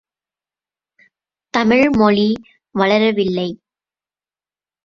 [1.53, 2.27] தமிழ் மொழி
[2.75, 3.47] வளரவில்லை!